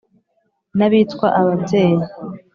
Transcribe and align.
n’abitwa 0.77 1.27
ababyeyi! 1.39 2.03